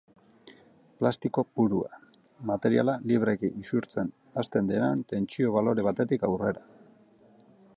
[1.01, 1.99] Plastiko purua:
[2.51, 4.09] materiala libreki isurtzen
[4.43, 6.67] hasten denean tentsio-balore batetik aurrera.